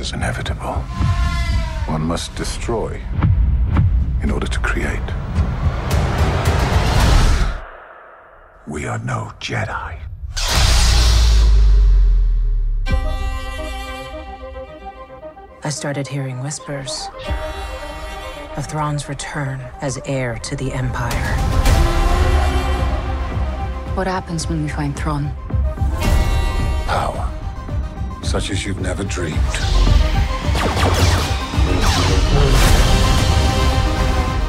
is 0.00 0.12
inevitable. 0.14 0.74
One 1.86 2.00
must 2.00 2.34
destroy 2.34 3.00
in 4.22 4.30
order 4.30 4.46
to 4.46 4.58
create. 4.60 4.98
We 8.66 8.86
are 8.86 8.98
no 8.98 9.32
Jedi. 9.40 9.98
I 15.62 15.68
started 15.68 16.08
hearing 16.08 16.40
whispers 16.40 17.08
of 18.56 18.66
Thrawn's 18.66 19.08
return 19.08 19.60
as 19.82 20.00
heir 20.06 20.38
to 20.38 20.56
the 20.56 20.72
Empire. 20.72 21.36
What 23.94 24.06
happens 24.06 24.48
when 24.48 24.62
we 24.62 24.68
find 24.70 24.96
Thrawn? 24.96 25.30
Power, 28.30 28.40
such 28.40 28.50
as 28.50 28.64
you've 28.64 28.80
never 28.80 29.04
dreamed. 29.04 29.36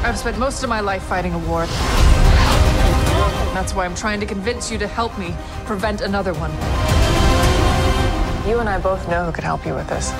I've 0.04 0.18
spent 0.18 0.38
most 0.38 0.62
of 0.62 0.68
my 0.68 0.80
life 0.80 1.02
fighting 1.02 1.34
a 1.34 1.38
war. 1.38 1.66
That's 3.54 3.74
why 3.74 3.84
I'm 3.84 3.94
trying 3.94 4.20
to 4.20 4.26
convince 4.26 4.70
you 4.70 4.78
to 4.78 4.86
help 4.86 5.16
me 5.18 5.34
prevent 5.64 6.00
another 6.00 6.32
one. 6.34 6.50
You 8.48 8.58
and 8.58 8.68
I 8.68 8.78
both 8.78 9.08
know 9.08 9.24
who 9.24 9.32
could 9.32 9.44
help 9.44 9.64
you 9.66 9.74
with 9.74 9.88
this. 9.88 10.12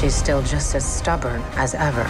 She's 0.00 0.14
still 0.14 0.42
just 0.42 0.74
as 0.74 0.84
stubborn 0.84 1.42
as 1.56 1.74
ever. 1.74 2.04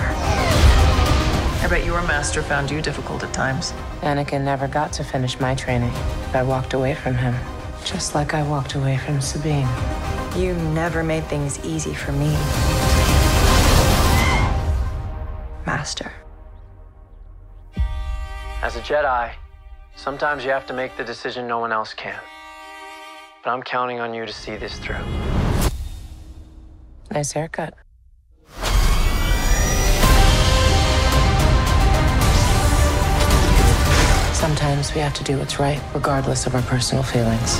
I 1.60 1.66
bet 1.68 1.84
your 1.84 2.02
master 2.02 2.42
found 2.42 2.70
you 2.70 2.80
difficult 2.80 3.24
at 3.24 3.32
times. 3.32 3.72
Anakin 4.02 4.42
never 4.42 4.68
got 4.68 4.92
to 4.94 5.04
finish 5.04 5.40
my 5.40 5.54
training. 5.54 5.90
I 6.32 6.42
walked 6.42 6.74
away 6.74 6.94
from 6.94 7.14
him, 7.14 7.34
just 7.88 8.14
like 8.14 8.34
I 8.34 8.42
walked 8.42 8.74
away 8.74 8.98
from 8.98 9.18
Sabine. 9.22 9.66
You 10.36 10.52
never 10.74 11.02
made 11.02 11.24
things 11.24 11.58
easy 11.64 11.94
for 11.94 12.12
me. 12.12 12.32
Master. 15.64 16.12
As 18.60 18.76
a 18.76 18.80
Jedi, 18.80 19.32
sometimes 19.96 20.44
you 20.44 20.50
have 20.50 20.66
to 20.66 20.74
make 20.74 20.98
the 20.98 21.04
decision 21.04 21.46
no 21.46 21.60
one 21.60 21.72
else 21.72 21.94
can. 21.94 22.20
But 23.42 23.50
I'm 23.52 23.62
counting 23.62 24.00
on 24.00 24.12
you 24.12 24.26
to 24.26 24.32
see 24.32 24.56
this 24.56 24.78
through. 24.78 25.02
Nice 27.10 27.32
haircut. 27.32 27.72
Sometimes 34.88 34.94
we 34.94 35.02
have 35.02 35.26
to 35.26 35.32
do 35.32 35.38
what's 35.38 35.58
right, 35.58 35.80
regardless 35.94 36.46
of 36.46 36.54
our 36.54 36.62
personal 36.62 37.02
feelings. 37.02 37.58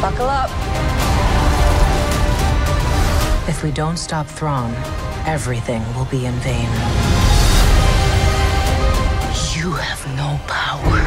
Buckle 0.00 0.26
up. 0.26 0.48
If 3.46 3.62
we 3.62 3.72
don't 3.72 3.98
stop 3.98 4.26
Thrawn, 4.26 4.72
everything 5.26 5.82
will 5.94 6.06
be 6.06 6.24
in 6.24 6.32
vain. 6.40 6.70
You 9.54 9.72
have 9.72 10.00
no 10.16 10.40
power. 10.46 11.00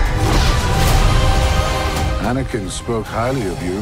Anakin 2.30 2.70
spoke 2.70 3.08
highly 3.08 3.48
of 3.48 3.64
you. 3.64 3.80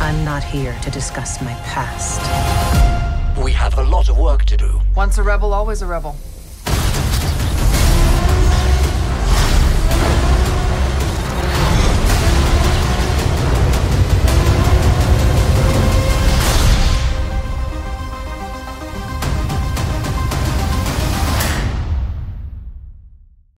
I'm 0.00 0.24
not 0.24 0.44
here 0.44 0.76
to 0.82 0.90
discuss 0.90 1.40
my 1.40 1.54
past. 1.64 2.20
We 3.42 3.50
have 3.52 3.76
a 3.78 3.82
lot 3.82 4.08
of 4.08 4.18
work 4.18 4.44
to 4.44 4.56
do. 4.56 4.80
Once 4.94 5.18
a 5.18 5.22
rebel, 5.24 5.52
always 5.52 5.82
a 5.82 5.86
rebel. 5.86 6.14